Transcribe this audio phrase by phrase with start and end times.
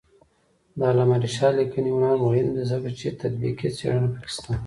[0.77, 4.51] د علامه رشاد لیکنی هنر مهم دی ځکه چې تطبیقي څېړنه پکې شته.